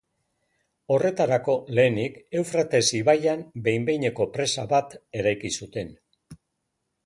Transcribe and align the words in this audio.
Horretarako, 0.95 1.55
lehenik, 1.79 2.15
Eufrates 2.41 2.83
ibaian 3.01 3.45
behin-behineko 3.69 4.29
presa 4.39 4.67
bat 4.75 4.99
eraiki 5.21 5.57
zuten. 5.63 5.97